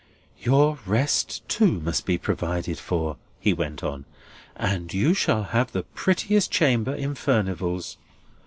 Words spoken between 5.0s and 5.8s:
shall have